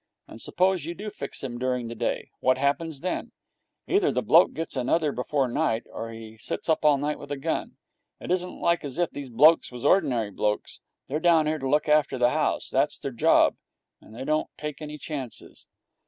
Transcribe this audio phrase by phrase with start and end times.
[0.27, 3.33] And suppose you do fix him during the day what happens then?
[3.85, 7.31] Either the bloke gets another before night, or else he sits up all night with
[7.31, 7.77] a gun.
[8.19, 10.79] It isn't like as if these blokes was ordinary blokes.
[11.07, 12.67] They're down here to look after the house.
[12.71, 13.57] That's their job,
[14.01, 15.67] and they don't take any chances.'